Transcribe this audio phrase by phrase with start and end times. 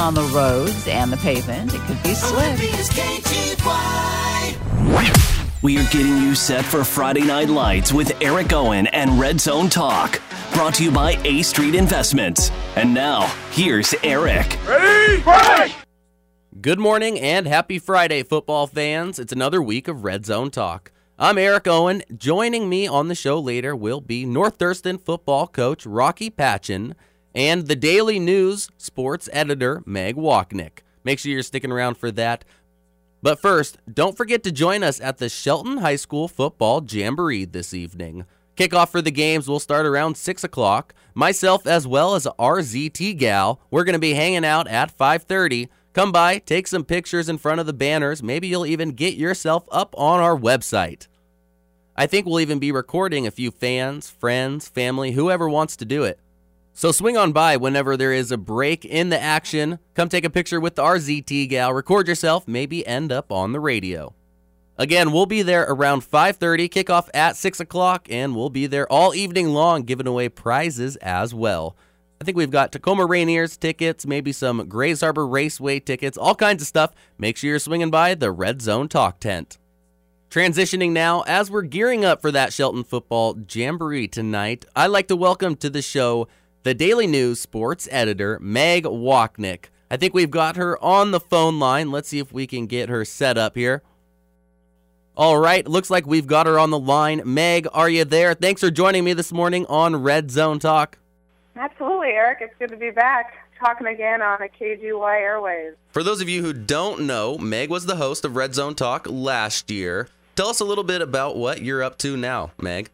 [0.00, 1.74] on the roads and the pavement.
[1.74, 2.58] It could be slick.
[5.62, 9.68] We are getting you set for Friday Night Lights with Eric Owen and Red Zone
[9.68, 10.20] Talk.
[10.54, 12.50] Brought to you by A Street Investments.
[12.74, 14.58] And now, here's Eric.
[14.66, 15.22] Ready?
[15.22, 15.72] Break!
[16.60, 19.18] Good morning and happy Friday, football fans.
[19.18, 20.90] It's another week of Red Zone Talk.
[21.18, 22.02] I'm Eric Owen.
[22.16, 26.94] Joining me on the show later will be North Thurston football coach Rocky Patchin
[27.34, 30.80] and the Daily News sports editor Meg Wochnick.
[31.04, 32.44] Make sure you're sticking around for that.
[33.22, 37.72] But first, don't forget to join us at the Shelton High School Football Jamboree this
[37.72, 38.24] evening.
[38.56, 40.94] Kickoff for the games will start around 6 o'clock.
[41.14, 45.68] Myself as well as RZT Gal, we're going to be hanging out at 5.30.
[45.92, 48.22] Come by, take some pictures in front of the banners.
[48.22, 51.06] Maybe you'll even get yourself up on our website.
[51.94, 56.04] I think we'll even be recording a few fans, friends, family, whoever wants to do
[56.04, 56.18] it.
[56.74, 59.78] So swing on by whenever there is a break in the action.
[59.94, 63.60] Come take a picture with the RZT gal, record yourself, maybe end up on the
[63.60, 64.14] radio.
[64.78, 69.14] Again, we'll be there around 5:30, kickoff at 6 o'clock, and we'll be there all
[69.14, 71.76] evening long giving away prizes as well.
[72.20, 76.62] I think we've got Tacoma Rainiers tickets, maybe some Grays Harbor Raceway tickets, all kinds
[76.62, 76.92] of stuff.
[77.18, 79.58] Make sure you're swinging by the Red Zone Talk tent.
[80.30, 85.16] Transitioning now, as we're gearing up for that Shelton football jamboree tonight, I'd like to
[85.16, 86.28] welcome to the show
[86.62, 89.64] the Daily News sports editor, Meg Wochnick.
[89.90, 91.90] I think we've got her on the phone line.
[91.90, 93.82] Let's see if we can get her set up here.
[95.16, 97.20] All right, looks like we've got her on the line.
[97.24, 98.32] Meg, are you there?
[98.32, 100.98] Thanks for joining me this morning on Red Zone Talk.
[101.56, 102.38] Absolutely, Eric.
[102.40, 105.74] It's good to be back talking again on a KGY Airways.
[105.90, 109.06] For those of you who don't know, Meg was the host of Red Zone Talk
[109.08, 110.08] last year.
[110.34, 112.88] Tell us a little bit about what you're up to now, Meg.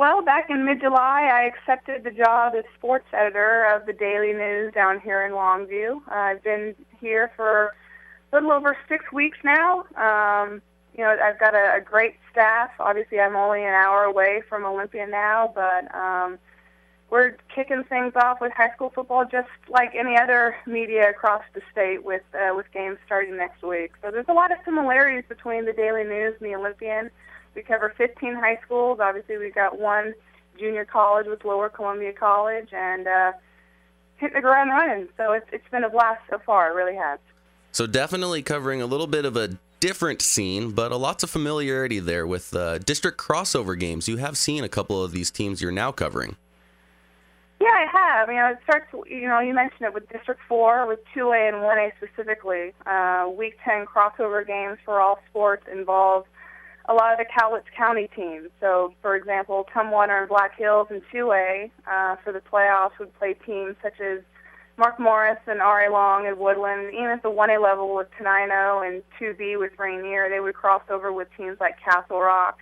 [0.00, 4.32] Well, back in mid July, I accepted the job as sports editor of the Daily
[4.32, 6.00] News down here in Longview.
[6.08, 7.74] I've been here for
[8.32, 9.80] a little over six weeks now.
[9.96, 10.62] Um,
[10.96, 12.70] you know, I've got a, a great staff.
[12.80, 16.38] Obviously, I'm only an hour away from Olympia now, but um,
[17.10, 21.60] we're kicking things off with high school football just like any other media across the
[21.70, 23.92] state with uh, with games starting next week.
[24.00, 27.10] So there's a lot of similarities between the Daily News and the Olympian.
[27.54, 28.98] We cover 15 high schools.
[29.00, 30.14] Obviously, we've got one
[30.58, 33.32] junior college with Lower Columbia College, and uh,
[34.16, 35.08] hitting the ground running.
[35.16, 36.70] So it's it's been a blast so far.
[36.70, 37.18] It really has.
[37.72, 41.98] So definitely covering a little bit of a different scene, but a lots of familiarity
[41.98, 44.08] there with uh, district crossover games.
[44.08, 46.36] You have seen a couple of these teams you're now covering.
[47.60, 48.28] Yeah, I have.
[48.28, 48.86] You know, it starts.
[49.08, 52.72] You know, you mentioned it with District Four, with 2A and 1A specifically.
[52.86, 56.24] Uh, week 10 crossover games for all sports involve
[56.90, 58.48] a lot of the Cowlitz County teams.
[58.60, 63.34] So, for example, Tumwater and Black Hills in 2A uh, for the playoffs would play
[63.46, 64.18] teams such as
[64.76, 65.90] Mark Morris and R.A.
[65.90, 66.92] Long and Woodland.
[66.92, 71.12] Even at the 1A level with Tenino and 2B with Rainier, they would cross over
[71.12, 72.58] with teams like Castle Rock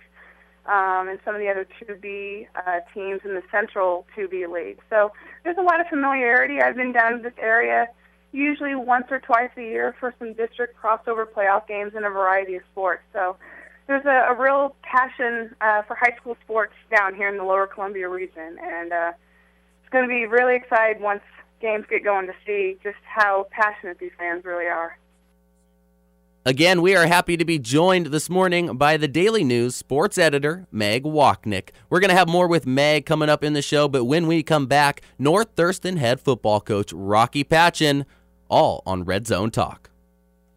[0.67, 4.77] um, and some of the other 2B uh, teams in the Central 2B League.
[4.91, 5.11] So
[5.43, 6.61] there's a lot of familiarity.
[6.61, 7.87] I've been down to this area
[8.31, 12.55] usually once or twice a year for some district crossover playoff games in a variety
[12.55, 13.01] of sports.
[13.11, 13.37] So
[13.89, 17.65] there's a, a real passion uh, for high school sports down here in the Lower
[17.65, 19.11] Columbia region, and uh,
[19.81, 21.23] it's going to be really excited once
[21.59, 24.97] games get going to see just how passionate these fans really are.
[26.45, 30.67] Again, we are happy to be joined this morning by the Daily News sports editor,
[30.71, 31.69] Meg Wochnick.
[31.89, 34.43] We're going to have more with Meg coming up in the show, but when we
[34.43, 38.05] come back, North Thurston head football coach Rocky Patchin,
[38.49, 39.88] all on Red Zone Talk.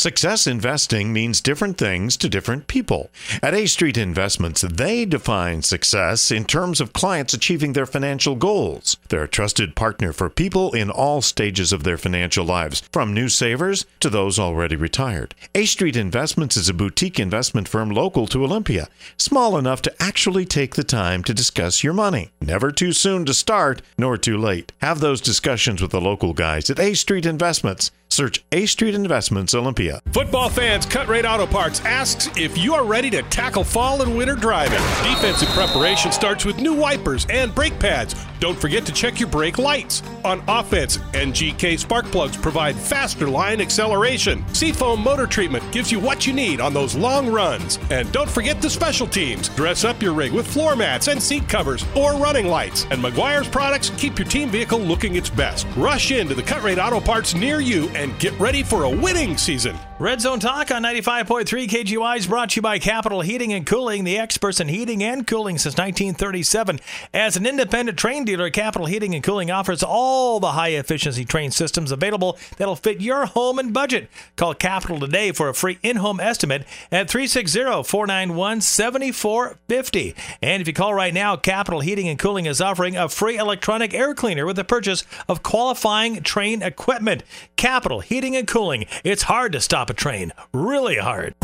[0.02, 3.08] Success investing means different things to different people.
[3.40, 8.96] At A Street Investments, they define success in terms of clients achieving their financial goals.
[9.10, 13.28] They're a trusted partner for people in all stages of their financial lives, from new
[13.28, 15.36] savers to those already retired.
[15.54, 20.44] A Street Investments is a boutique investment firm local to Olympia, small enough to actually
[20.44, 22.32] take the time to discuss your money.
[22.40, 24.72] Never too soon to start, nor too late.
[24.80, 27.92] Have those discussions with the local guys at A Street Investments.
[28.12, 30.02] Search A Street Investments Olympia.
[30.12, 34.14] Football fans, Cut Rate Auto Parts asks if you are ready to tackle fall and
[34.14, 34.80] winter driving.
[35.10, 38.14] Defensive preparation starts with new wipers and brake pads.
[38.42, 40.02] Don't forget to check your brake lights.
[40.24, 44.44] On offense, NGK spark plugs provide faster line acceleration.
[44.52, 47.78] Seafoam motor treatment gives you what you need on those long runs.
[47.92, 49.48] And don't forget the special teams.
[49.50, 52.84] Dress up your rig with floor mats and seat covers or running lights.
[52.90, 55.64] And Meguiar's products keep your team vehicle looking its best.
[55.76, 59.36] Rush into the Cut Rate Auto Parts near you and get ready for a winning
[59.38, 59.78] season.
[60.00, 64.02] Red Zone Talk on 95.3 KGY is brought to you by Capital Heating and Cooling,
[64.02, 66.80] the experts in heating and cooling since 1937.
[67.14, 71.22] As an independent Trane dealer, dealer, Capital Heating and Cooling offers all the high efficiency
[71.26, 74.08] Trane systems available that'll fit your home and budget.
[74.36, 80.14] Call Capital today for a free in home estimate at 360 491 7450.
[80.40, 83.92] And if you call right now, Capital Heating and Cooling is offering a free electronic
[83.92, 87.24] air cleaner with the purchase of qualifying Trane equipment.
[87.56, 88.86] Capital Heating and Cooling.
[89.04, 91.34] It's hard to stop a Trane, really hard.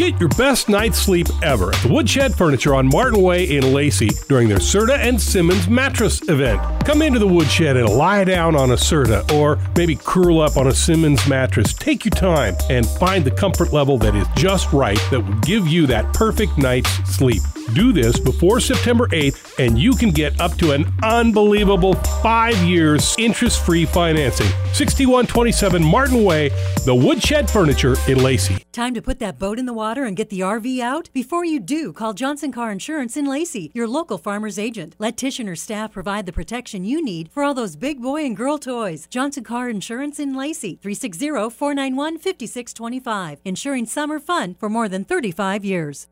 [0.00, 4.08] Get your best night's sleep ever at the Woodshed Furniture on Martin Way in Lacey
[4.28, 6.58] during their Serta and Simmons mattress event.
[6.86, 10.68] Come into the Woodshed and lie down on a Serta or maybe curl up on
[10.68, 11.74] a Simmons mattress.
[11.74, 15.68] Take your time and find the comfort level that is just right that will give
[15.68, 17.42] you that perfect night's sleep.
[17.74, 23.14] Do this before September 8th, and you can get up to an unbelievable five years
[23.16, 24.48] interest free financing.
[24.72, 26.48] 6127 Martin Way,
[26.84, 28.64] the Woodshed Furniture in Lacey.
[28.72, 31.10] Time to put that boat in the water and get the RV out?
[31.12, 34.94] Before you do, call Johnson Car Insurance in Lacey, your local farmer's agent.
[34.98, 38.58] Let Tishner staff provide the protection you need for all those big boy and girl
[38.58, 39.06] toys.
[39.10, 43.40] Johnson Car Insurance in Lacey, 360 491 5625.
[43.44, 46.06] Insuring summer fun for more than 35 years.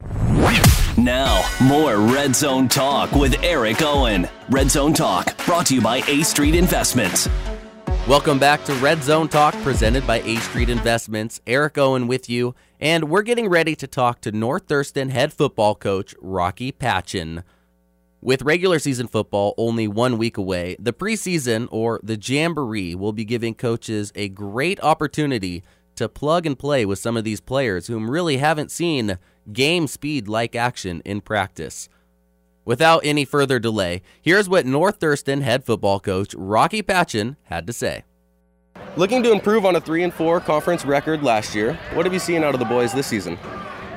[0.96, 4.28] Now, more Red Zone Talk with Eric Owen.
[4.50, 7.28] Red Zone Talk, brought to you by A Street Investments.
[8.08, 11.42] Welcome back to Red Zone Talk, presented by A Street Investments.
[11.46, 15.74] Eric Owen with you, and we're getting ready to talk to North Thurston head football
[15.74, 17.44] coach Rocky Patchin.
[18.22, 23.26] With regular season football only one week away, the preseason or the Jamboree will be
[23.26, 25.62] giving coaches a great opportunity
[25.96, 29.18] to plug and play with some of these players whom really haven't seen
[29.52, 31.90] game speed like action in practice.
[32.68, 37.72] Without any further delay, here's what North Thurston head football coach Rocky Patchin had to
[37.72, 38.04] say.
[38.94, 42.18] Looking to improve on a 3 and 4 conference record last year, what have you
[42.18, 43.38] seen out of the boys this season?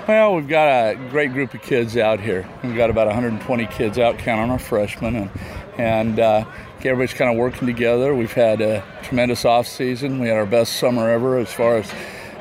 [0.08, 2.48] Well, we've got a great group of kids out here.
[2.64, 5.30] We've got about 120 kids out, counting our freshmen, and
[5.78, 6.46] and uh,
[6.78, 8.16] everybody's kind of working together.
[8.16, 10.18] We've had a tremendous off season.
[10.20, 11.92] We had our best summer ever as far as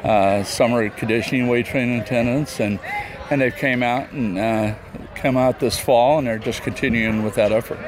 [0.05, 2.79] uh, summer conditioning, weight training attendance, and
[3.31, 4.75] and they've came out and uh,
[5.15, 7.79] come out this fall, and they're just continuing with that effort.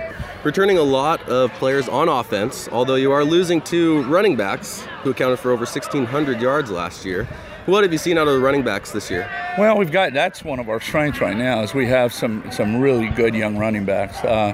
[0.45, 5.11] Returning a lot of players on offense, although you are losing two running backs who
[5.11, 7.29] accounted for over 1,600 yards last year.
[7.67, 9.31] What have you seen out of the running backs this year?
[9.57, 12.81] Well, we've got that's one of our strengths right now is we have some some
[12.81, 14.19] really good young running backs.
[14.25, 14.53] Uh,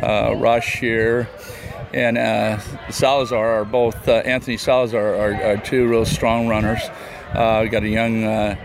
[0.00, 0.34] uh,
[1.94, 2.58] and uh,
[2.90, 6.80] Salazar are both uh, Anthony Salazar are, are, two real strong runners.
[7.34, 8.56] Uh, we got a young, uh,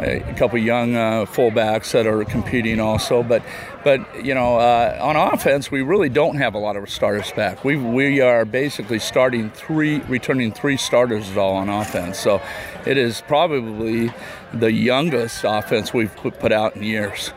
[0.00, 3.42] a couple young uh, fullbacks that are competing also, but
[3.84, 7.64] but you know uh, on offense we really don't have a lot of starters back.
[7.64, 12.18] We we are basically starting three, returning three starters at all on offense.
[12.18, 12.42] So
[12.84, 14.12] it is probably
[14.52, 17.32] the youngest offense we've put out in years.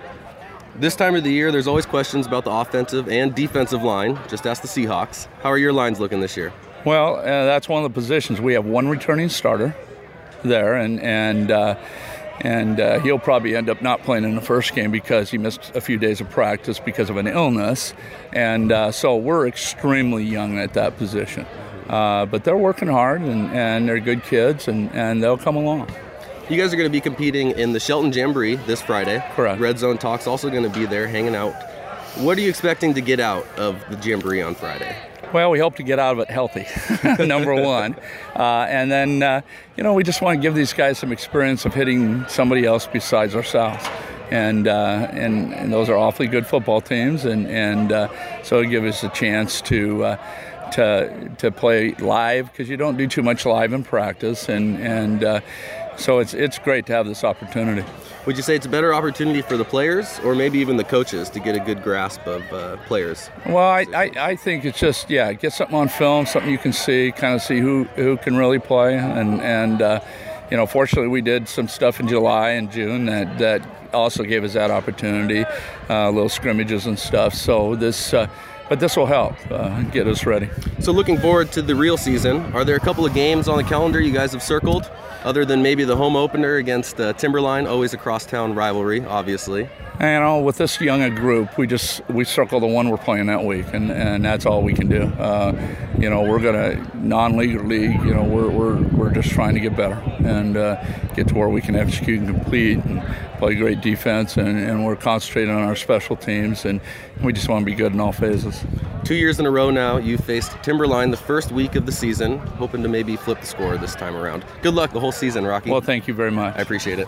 [0.76, 4.18] This time of the year, there's always questions about the offensive and defensive line.
[4.28, 5.28] Just ask the Seahawks.
[5.44, 6.52] How are your lines looking this year?
[6.86, 8.40] Well, uh, that's one of the positions.
[8.40, 9.76] We have one returning starter
[10.44, 11.76] there, and and uh,
[12.42, 15.76] and uh, he'll probably end up not playing in the first game because he missed
[15.76, 17.94] a few days of practice because of an illness,
[18.34, 21.46] and uh, so we're extremely young at that position.
[21.90, 25.92] Uh, but they're working hard, and, and they're good kids, and, and they'll come along.
[26.48, 29.24] You guys are going to be competing in the Shelton Jamboree this Friday.
[29.32, 29.60] Correct.
[29.60, 31.54] Red Zone Talk's also going to be there hanging out.
[32.18, 34.96] What are you expecting to get out of the Jamboree on Friday?
[35.32, 36.66] Well, we hope to get out of it healthy,
[37.24, 37.96] number one.
[38.36, 39.42] Uh, and then, uh,
[39.78, 42.88] you know, we just want to give these guys some experience of hitting somebody else
[42.88, 43.86] besides ourselves.
[44.32, 48.10] And, uh, and, and those are awfully good football teams, and, and uh,
[48.44, 50.18] so it gives us a chance to uh,
[50.72, 55.24] to to play live because you don't do too much live in practice, and and
[55.24, 55.42] uh,
[56.00, 57.84] so it's it's great to have this opportunity.
[58.26, 61.30] Would you say it's a better opportunity for the players or maybe even the coaches
[61.32, 63.30] to get a good grasp of uh, players?
[63.46, 66.74] Well, I, I, I, think it's just, yeah, get something on film, something you can
[66.74, 68.98] see, kind of see who, who can really play.
[68.98, 70.02] And, and uh,
[70.52, 74.44] you know, fortunately, we did some stuff in July and June that, that also gave
[74.44, 75.46] us that opportunity,
[75.90, 77.34] uh, little scrimmages and stuff.
[77.34, 78.28] So this, uh,
[78.70, 80.50] but this will help uh, get us ready.
[80.80, 83.64] So, looking forward to the real season, are there a couple of games on the
[83.64, 84.90] calendar you guys have circled?
[85.24, 89.70] other than maybe the home opener against uh, Timberline, always a crosstown rivalry, obviously.
[90.00, 93.26] And, you know, with this young group, we just we circle the one we're playing
[93.26, 95.04] that week, and, and that's all we can do.
[95.04, 95.54] Uh,
[96.00, 98.02] you know, we're gonna non-league league.
[98.06, 100.82] You know, we're, we're, we're just trying to get better and uh,
[101.16, 103.04] get to where we can execute and complete and
[103.40, 106.80] play great defense, and, and we're concentrating on our special teams, and
[107.22, 108.64] we just want to be good in all phases.
[109.04, 112.38] Two years in a row now, you faced Timberline the first week of the season,
[112.38, 114.46] hoping to maybe flip the score this time around.
[114.62, 115.72] Good luck the whole season, Rocky.
[115.72, 116.56] Well, thank you very much.
[116.58, 117.08] I appreciate it.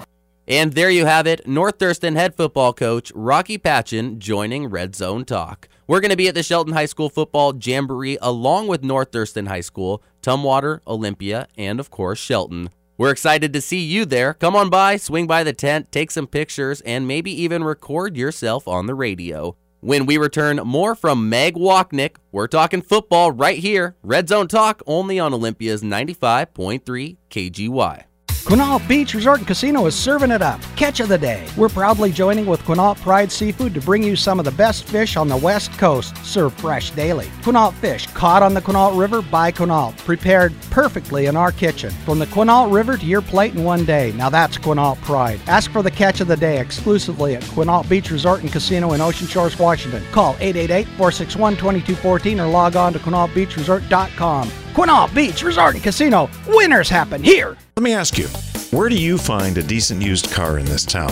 [0.51, 5.23] And there you have it, North Thurston head football coach Rocky Patchin joining Red Zone
[5.23, 5.69] Talk.
[5.87, 9.45] We're going to be at the Shelton High School Football Jamboree along with North Thurston
[9.45, 12.69] High School, Tumwater, Olympia, and of course, Shelton.
[12.97, 14.33] We're excited to see you there.
[14.33, 18.67] Come on by, swing by the tent, take some pictures, and maybe even record yourself
[18.67, 19.55] on the radio.
[19.79, 22.17] When we return, more from Meg Wochnick.
[22.33, 23.95] We're talking football right here.
[24.03, 28.03] Red Zone Talk only on Olympia's 95.3 KGY.
[28.43, 30.59] Quinault Beach Resort and Casino is serving it up.
[30.75, 31.47] Catch of the day.
[31.55, 35.15] We're proudly joining with Quinault Pride Seafood to bring you some of the best fish
[35.15, 37.27] on the West Coast, served fresh daily.
[37.43, 41.91] Quinault fish caught on the Quinault River by Quinault, prepared perfectly in our kitchen.
[42.03, 44.11] From the Quinault River to your plate in one day.
[44.13, 45.39] Now that's Quinault Pride.
[45.47, 49.01] Ask for the catch of the day exclusively at Quinault Beach Resort and Casino in
[49.01, 50.03] Ocean Shores, Washington.
[50.11, 54.51] Call 888-461-2214 or log on to QuinaultBeachResort.com.
[54.73, 56.29] Quinault Beach Resort and Casino.
[56.47, 57.57] Winners happen here.
[57.75, 58.27] Let me ask you,
[58.71, 61.11] where do you find a decent used car in this town?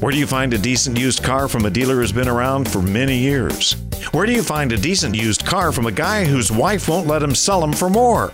[0.00, 2.82] Where do you find a decent used car from a dealer who's been around for
[2.82, 3.76] many years?
[4.12, 7.22] Where do you find a decent used car from a guy whose wife won't let
[7.22, 8.32] him sell them for more?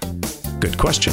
[0.58, 1.12] Good question.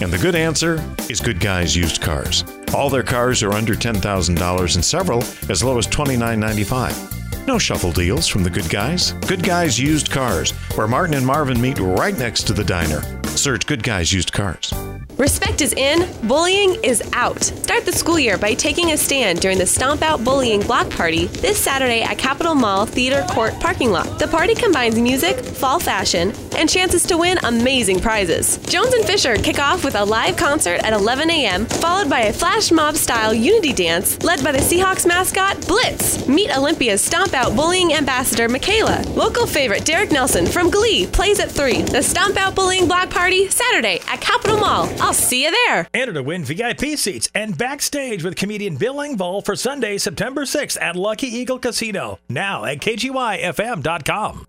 [0.00, 2.44] And the good answer is Good Guys Used Cars.
[2.72, 7.17] All their cars are under $10,000 and several as low as $29.95.
[7.48, 9.12] No shuffle deals from the good guys.
[9.26, 13.00] Good Guys Used Cars, where Martin and Marvin meet right next to the diner.
[13.24, 14.70] Search Good Guys Used Cars.
[15.18, 17.42] Respect is in, bullying is out.
[17.42, 21.26] Start the school year by taking a stand during the Stomp Out Bullying Block Party
[21.26, 24.20] this Saturday at Capitol Mall Theater Court parking lot.
[24.20, 28.58] The party combines music, fall fashion, and chances to win amazing prizes.
[28.58, 32.32] Jones and Fisher kick off with a live concert at 11 a.m., followed by a
[32.32, 36.28] flash mob style unity dance led by the Seahawks mascot Blitz.
[36.28, 39.02] Meet Olympia's Stomp Out Bullying Ambassador Michaela.
[39.08, 41.82] Local favorite Derek Nelson from Glee plays at 3.
[41.82, 44.88] The Stomp Out Bullying Block Party Saturday at Capitol Mall.
[45.08, 45.88] I'll see you there.
[45.94, 50.78] Enter to win VIP seats and backstage with comedian Bill Engvall for Sunday, September 6th
[50.82, 52.18] at Lucky Eagle Casino.
[52.28, 54.44] Now at KGYFM.com.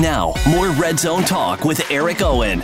[0.00, 2.62] Now, more Red Zone Talk with Eric Owen.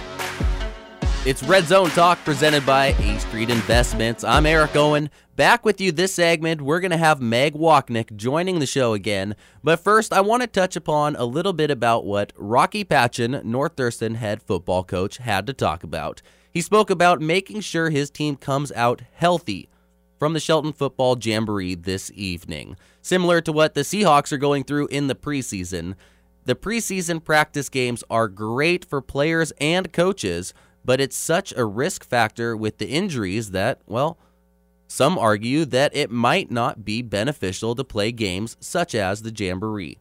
[1.26, 4.23] It's Red Zone Talk presented by A Street Investments.
[4.23, 5.11] I'm Eric Owen.
[5.35, 9.35] Back with you this segment, we're going to have Meg Wochnick joining the show again.
[9.64, 13.73] But first, I want to touch upon a little bit about what Rocky Patchin, North
[13.76, 16.23] Thurston head football coach, had to talk about.
[16.52, 19.71] He spoke about making sure his team comes out healthy
[20.18, 22.76] from the Shelton Football Jamboree this evening.
[23.00, 25.94] Similar to what the Seahawks are going through in the preseason,
[26.44, 30.52] the preseason practice games are great for players and coaches,
[30.85, 34.18] but it's such a risk factor with the injuries that, well,
[34.88, 39.99] some argue that it might not be beneficial to play games such as the Jamboree.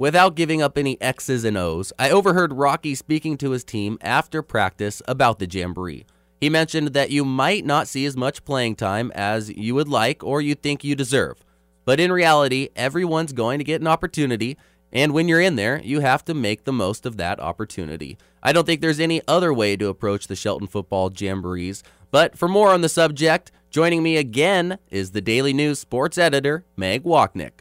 [0.00, 4.40] Without giving up any X's and O's, I overheard Rocky speaking to his team after
[4.40, 6.06] practice about the Jamboree.
[6.40, 10.24] He mentioned that you might not see as much playing time as you would like
[10.24, 11.44] or you think you deserve.
[11.84, 14.56] But in reality, everyone's going to get an opportunity,
[14.90, 18.16] and when you're in there, you have to make the most of that opportunity.
[18.42, 21.82] I don't think there's any other way to approach the Shelton Football Jamborees.
[22.10, 26.64] But for more on the subject, joining me again is the Daily News sports editor,
[26.74, 27.60] Meg Wochnick.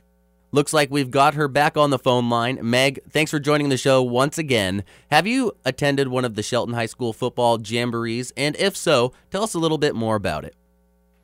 [0.52, 2.58] Looks like we've got her back on the phone line.
[2.64, 4.84] Meg, thanks for joining the show once again.
[5.12, 8.34] Have you attended one of the Shelton High School football jamborees?
[8.36, 10.56] And if so, tell us a little bit more about it.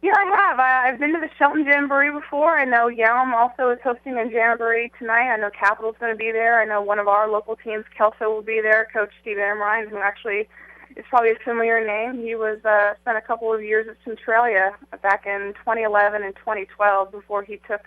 [0.04, 0.60] Yeah, I have.
[0.60, 2.56] I've been to the Shelton Jamboree before.
[2.56, 5.34] I know Yelm also is hosting a jamboree tonight.
[5.34, 6.62] I know Capital's going to be there.
[6.62, 8.88] I know one of our local teams, Kelso, will be there.
[8.94, 10.48] Coach Steve Amrine, who actually
[10.96, 12.24] is probably a familiar name.
[12.24, 17.12] He was uh, spent a couple of years at Centralia back in 2011 and 2012
[17.12, 17.82] before he took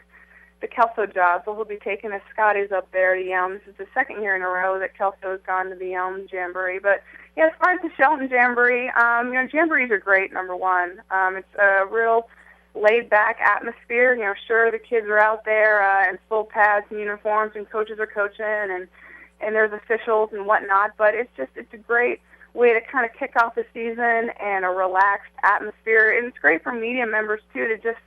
[0.60, 1.42] the Kelso job.
[1.44, 3.54] So he'll be taking the Scotties up there to Yelm.
[3.54, 6.30] This is the second year in a row that Kelso has gone to the Yelm
[6.30, 6.78] Jamboree.
[6.78, 7.02] But
[7.36, 10.32] yeah, as far as the Shelton Jamboree, um, you know, jamborees are great.
[10.32, 12.28] Number one, um, it's a real
[12.74, 14.14] laid back atmosphere.
[14.14, 17.68] You know, sure the kids are out there uh, in full pads and uniforms, and
[17.70, 18.88] coaches are coaching, and
[19.40, 20.92] and there's officials and whatnot.
[20.96, 22.20] But it's just it's a great
[22.54, 26.62] way to kind of kick off the season and a relaxed atmosphere, and it's great
[26.62, 28.00] for media members too to just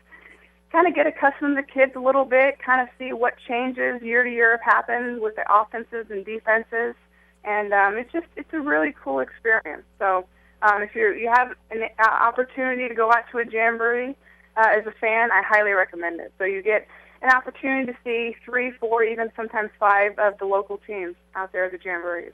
[0.71, 4.23] kind of get accustomed to kids a little bit, kind of see what changes year
[4.23, 6.95] to year have happened with the offenses and defenses,
[7.43, 9.83] and um, it's just it's a really cool experience.
[9.99, 10.25] So
[10.61, 14.15] um, if you you have an uh, opportunity to go out to a jamboree
[14.55, 16.33] uh, as a fan, I highly recommend it.
[16.37, 16.87] So you get
[17.21, 21.65] an opportunity to see three, four, even sometimes five of the local teams out there
[21.65, 22.33] at the jamborees.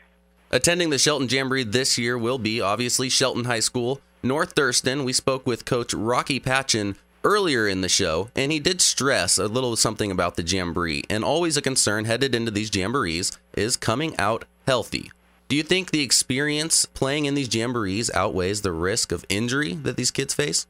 [0.49, 3.99] Attending the Shelton Jamboree this year will be obviously Shelton High School.
[4.23, 6.95] North Thurston, we spoke with Coach Rocky Patchin
[7.27, 11.03] earlier in the show, and he did stress a little something about the Jamboree.
[11.09, 15.11] And always a concern headed into these Jamborees is coming out healthy.
[15.49, 19.97] Do you think the experience playing in these Jamborees outweighs the risk of injury that
[19.97, 20.67] these kids face?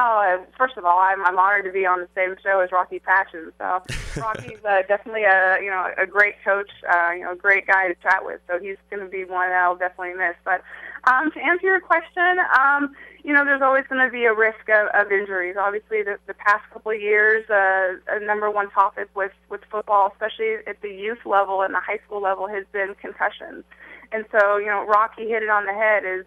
[0.00, 2.72] Oh, uh, first of all, I'm, I'm honored to be on the same show as
[2.72, 3.52] Rocky Patchin.
[3.58, 3.82] So
[4.20, 7.88] Rocky's uh, definitely a you know a great coach, uh, you know, a great guy
[7.88, 8.40] to chat with.
[8.46, 10.36] So he's going to be one that I'll definitely miss.
[10.44, 10.62] But
[11.08, 14.68] um, to answer your question, um, you know, there's always going to be a risk
[14.68, 15.56] of, of injuries.
[15.58, 20.10] Obviously, the, the past couple of years, uh, a number one topic with with football,
[20.12, 23.64] especially at the youth level and the high school level, has been concussions.
[24.12, 26.04] And so, you know, Rocky hit it on the head.
[26.04, 26.24] Is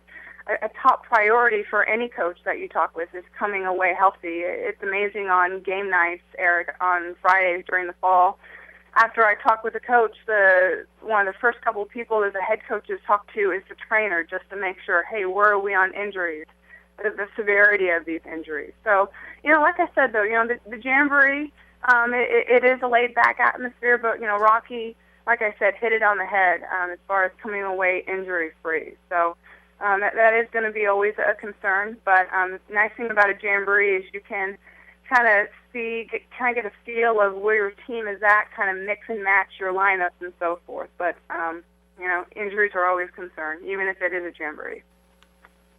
[0.48, 4.42] a, a top priority for any coach that you talk with is coming away healthy.
[4.42, 8.40] It's amazing on game nights, Eric, on Fridays during the fall.
[8.96, 12.34] After I talk with the coach, the one of the first couple of people that
[12.34, 15.60] the head coaches talk to is the trainer, just to make sure, hey, where are
[15.60, 16.46] we on injuries,
[16.98, 18.74] the, the severity of these injuries.
[18.84, 19.10] So,
[19.44, 21.52] you know, like I said though, you know, the, the jamboree,
[21.92, 24.96] um, it, it is a laid back atmosphere, but you know, Rocky,
[25.26, 28.52] like I said, hit it on the head um, as far as coming away injury
[28.62, 28.94] free.
[29.10, 29.36] So
[29.80, 31.98] um, that, that is going to be always a concern.
[32.06, 34.58] But um, the nice thing about a jamboree is you can
[35.14, 38.52] kind of see, get, kind of get a feel of where your team is at,
[38.56, 40.90] kind of mix and match your lineups and so forth.
[40.98, 41.64] But um,
[42.00, 44.84] you know, injuries are always a concern, even if it is a jamboree.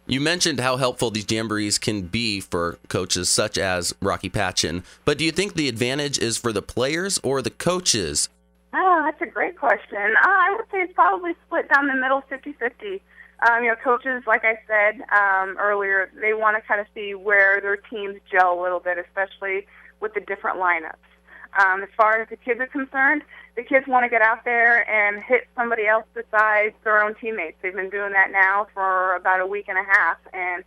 [0.05, 5.17] You mentioned how helpful these jamborees can be for coaches such as Rocky Patchin, but
[5.17, 8.27] do you think the advantage is for the players or the coaches?
[8.73, 9.97] Oh, that's a great question.
[9.97, 13.01] Uh, I would say it's probably split down the middle 50 50.
[13.49, 17.13] Um, you know, coaches, like I said um, earlier, they want to kind of see
[17.13, 19.65] where their teams gel a little bit, especially
[19.99, 21.03] with the different lineups.
[21.59, 23.21] Um, as far as the kids are concerned,
[23.55, 27.57] the kids want to get out there and hit somebody else besides their own teammates.
[27.61, 30.63] They've been doing that now for about a week and a half, and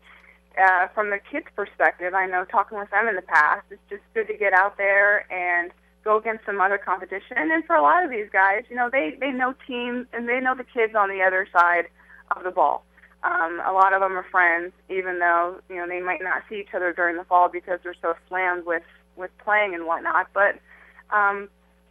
[0.63, 4.03] uh, from the kids' perspective, I know talking with them in the past, it's just
[4.15, 5.71] good to get out there and
[6.05, 7.37] go against some other competition.
[7.37, 10.41] And for a lot of these guys, you know, they they know teams and they
[10.41, 11.89] know the kids on the other side
[12.35, 12.85] of the ball.
[13.23, 16.61] Um, a lot of them are friends, even though you know they might not see
[16.61, 18.85] each other during the fall because they're so slammed with
[19.17, 20.29] with playing and whatnot.
[20.33, 20.57] But
[21.11, 21.49] um,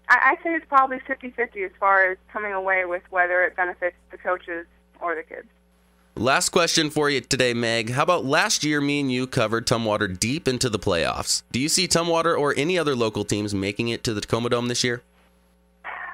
[0.08, 3.96] I, I say it's probably 50-50 as far as coming away with whether it benefits
[4.12, 4.65] the coaches
[5.01, 5.48] or the kids.
[6.18, 7.89] Last question for you today, Meg.
[7.89, 11.44] How about last year, me and you covered Tumwater deep into the playoffs?
[11.51, 14.70] Do you see Tumwater or any other local teams making it to the Tacoma Dome
[14.70, 15.01] this year?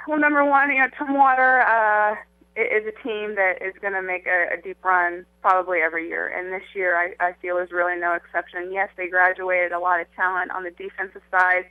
[0.08, 2.16] Well, number one, you know, Tumwater uh,
[2.56, 6.28] is a team that is going to make a, a deep run probably every year.
[6.28, 8.74] And this year, I, I feel is really no exception.
[8.74, 11.66] Yes, they graduated a lot of talent on the defensive side.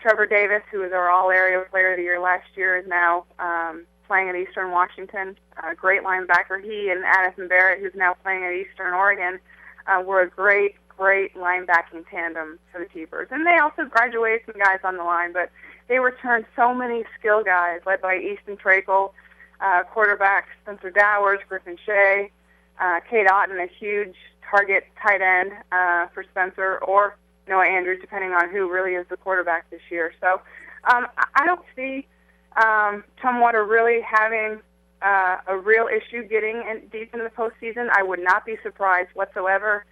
[0.00, 3.84] Trevor Davis, who was our All-Area Player of the Year last year, is now um,
[4.06, 5.36] playing at Eastern Washington.
[5.56, 6.62] Uh, great linebacker.
[6.62, 9.38] He and Addison Barrett, who's now playing at Eastern Oregon,
[9.86, 13.28] uh, were a great, great linebacking tandem for the Keepers.
[13.30, 15.50] And they also graduated some guys on the line, but
[15.88, 19.12] they returned so many skill guys, led by Easton Trakel,
[19.60, 22.30] uh, quarterback Spencer Dowers, Griffin Shea,
[22.80, 24.16] uh, Cade Otton, a huge
[24.50, 27.16] target tight end uh, for Spencer, or
[27.48, 30.12] Noah Andrews, depending on who really is the quarterback this year.
[30.20, 30.40] So
[30.92, 32.06] um, I don't see
[32.56, 34.60] um, Tumwater really having
[35.02, 37.88] uh, a real issue getting in, deep into the postseason.
[37.92, 39.84] I would not be surprised whatsoever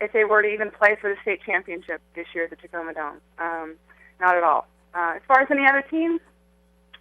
[0.00, 2.92] if they were to even play for the state championship this year at the Tacoma
[2.94, 3.20] Dome.
[3.38, 3.74] Um,
[4.20, 4.66] not at all.
[4.94, 6.20] Uh, as far as any other teams,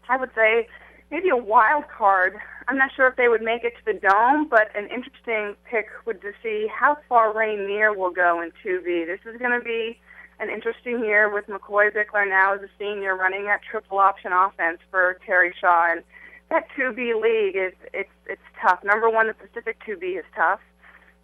[0.08, 0.68] I would say
[1.12, 2.38] maybe a wild card.
[2.68, 5.88] I'm not sure if they would make it to the dome, but an interesting pick
[6.06, 9.06] would to see how far Rainier will go in 2B.
[9.06, 10.00] This is going to be
[10.40, 14.80] an interesting year with McCoy Bickler now as a senior running that triple option offense
[14.90, 15.92] for Terry Shaw.
[15.92, 16.04] And
[16.50, 18.84] that 2B league is it's it's tough.
[18.84, 20.60] Number one, the Pacific 2B is tough.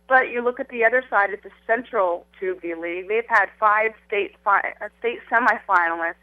[0.07, 3.07] But you look at the other side, it's the Central 2B league.
[3.09, 6.15] They've had five state fi- uh, state semifinalists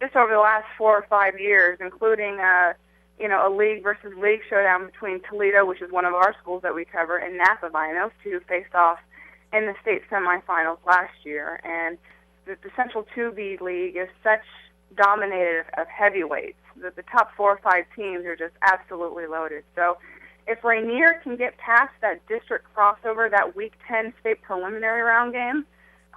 [0.00, 2.74] just over the last four or five years, including uh,
[3.18, 6.62] you know, a league versus league showdown between Toledo, which is one of our schools
[6.62, 8.00] that we cover, and Napavine.
[8.00, 8.98] Those two faced off
[9.52, 11.98] in the state semifinals last year, and
[12.46, 14.44] the, the Central 2B league is such
[14.96, 19.64] dominated of heavyweights that the top four or five teams are just absolutely loaded.
[19.74, 19.98] So
[20.46, 25.66] if Rainier can get past that district crossover, that Week 10 state preliminary round game,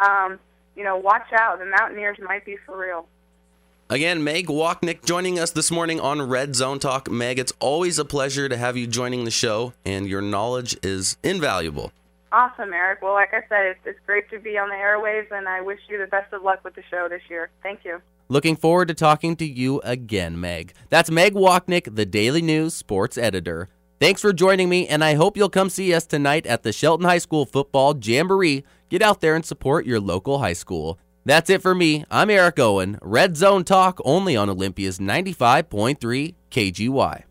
[0.05, 0.39] um,
[0.75, 1.59] you know, watch out.
[1.59, 3.07] The Mountaineers might be for real.
[3.91, 7.09] Again, Meg Wochnick joining us this morning on Red Zone Talk.
[7.09, 11.17] Meg, it's always a pleasure to have you joining the show, and your knowledge is
[11.23, 11.91] invaluable.
[12.31, 13.01] Awesome, Eric.
[13.01, 15.79] Well, like I said, it's, it's great to be on the airwaves, and I wish
[15.89, 17.49] you the best of luck with the show this year.
[17.63, 17.99] Thank you.
[18.27, 20.73] Looking forward to talking to you again, Meg.
[20.89, 23.69] That's Meg Wochnick, the Daily News sports editor.
[23.99, 27.07] Thanks for joining me, and I hope you'll come see us tonight at the Shelton
[27.07, 28.63] High School Football Jamboree.
[28.89, 30.99] Get out there and support your local high school.
[31.29, 32.05] That's it for me.
[32.09, 32.97] I'm Eric Owen.
[33.03, 37.28] Red Zone Talk only on Olympia's 95.3 KGY.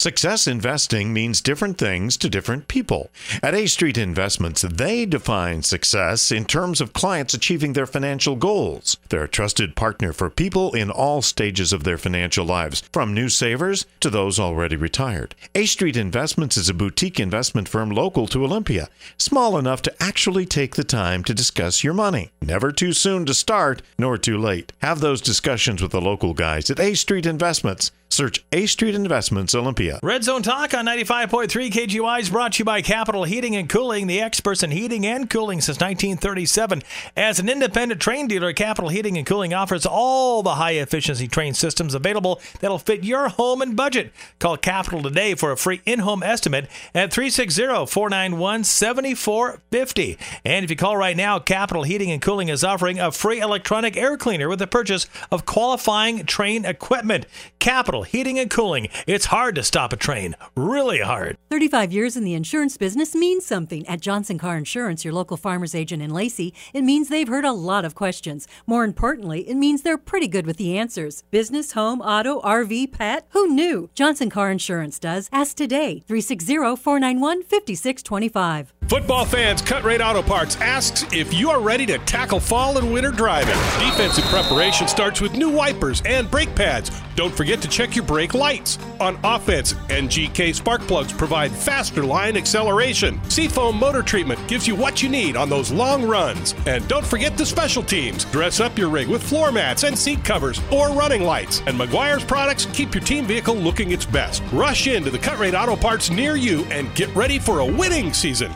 [0.00, 3.10] Success investing means different things to different people.
[3.42, 8.96] At A Street Investments, they define success in terms of clients achieving their financial goals.
[9.10, 13.28] They're a trusted partner for people in all stages of their financial lives, from new
[13.28, 15.34] savers to those already retired.
[15.54, 20.46] A Street Investments is a boutique investment firm local to Olympia, small enough to actually
[20.46, 22.30] take the time to discuss your money.
[22.40, 24.72] Never too soon to start, nor too late.
[24.80, 27.92] Have those discussions with the local guys at A Street Investments.
[28.12, 30.00] Search A Street Investments Olympia.
[30.02, 34.08] Red Zone Talk on 95.3 KGY is brought to you by Capital Heating and Cooling,
[34.08, 36.82] the experts in heating and cooling since 1937.
[37.16, 41.54] As an independent Trane dealer, Capital Heating and Cooling offers all the high efficiency Trane
[41.54, 44.12] systems available that'll fit your home and budget.
[44.40, 50.18] Call Capital today for a free in home estimate at 360 491 7450.
[50.44, 53.96] And if you call right now, Capital Heating and Cooling is offering a free electronic
[53.96, 57.24] air cleaner with the purchase of qualifying Trane equipment.
[57.60, 58.88] Capital Heating and Cooling.
[59.06, 61.36] It's hard to stop a Trane, really hard.
[61.50, 63.86] 35 years in the insurance business means something.
[63.86, 67.52] At Johnson Car Insurance, your local farmer's agent in Lacey, it means they've heard a
[67.52, 68.46] lot of questions.
[68.66, 71.22] More importantly, it means they're pretty good with the answers.
[71.30, 73.26] Business, home, auto, RV, pet?
[73.30, 73.90] Who knew?
[73.94, 75.28] Johnson Car Insurance does.
[75.32, 76.02] Ask today.
[76.06, 78.74] 360 491 5625.
[78.90, 82.92] Football fans, Cut Rate Auto Parts asks if you are ready to tackle fall and
[82.92, 83.54] winter driving.
[83.88, 86.90] Defensive preparation starts with new wipers and brake pads.
[87.20, 88.78] Don't forget to check your brake lights.
[88.98, 93.20] On offense, NGK spark plugs provide faster line acceleration.
[93.28, 96.54] Seafoam motor treatment gives you what you need on those long runs.
[96.66, 98.24] And don't forget the special teams.
[98.24, 101.60] Dress up your rig with floor mats and seat covers or running lights.
[101.66, 104.42] And Meguiar's products keep your team vehicle looking its best.
[104.50, 108.14] Rush into the Cut Rate Auto Parts near you and get ready for a winning
[108.14, 108.50] season.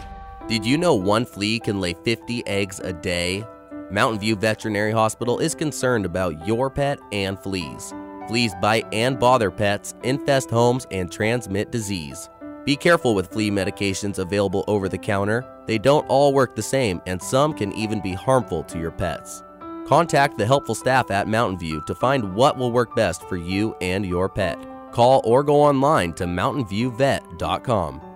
[0.48, 3.44] Did you know one flea can lay 50 eggs a day?
[3.90, 7.92] Mountain View Veterinary Hospital is concerned about your pet and fleas.
[8.28, 12.30] Fleas bite and bother pets, infest homes, and transmit disease.
[12.64, 15.44] Be careful with flea medications available over the counter.
[15.66, 19.42] They don't all work the same, and some can even be harmful to your pets.
[19.86, 23.76] Contact the helpful staff at Mountain View to find what will work best for you
[23.82, 24.58] and your pet.
[24.92, 28.13] Call or go online to mountainviewvet.com.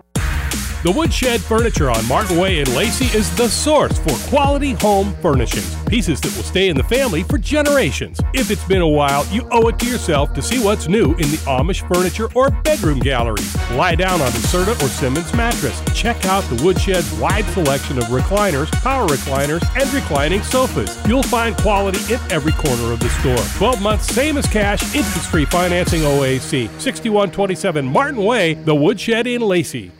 [0.84, 5.74] The Woodshed Furniture on Martin Way in Lacey is the source for quality home furnishings.
[5.86, 8.20] Pieces that will stay in the family for generations.
[8.32, 11.32] If it's been a while, you owe it to yourself to see what's new in
[11.32, 13.56] the Amish furniture or bedroom galleries.
[13.72, 15.82] Lie down on a Serta or Simmons mattress.
[15.96, 20.96] Check out the Woodshed's wide selection of recliners, power recliners, and reclining sofas.
[21.08, 23.58] You'll find quality in every corner of the store.
[23.58, 26.68] 12 months, same as cash, interest-free financing OAC.
[26.80, 29.90] 6127 Martin Way, the Woodshed in Lacey.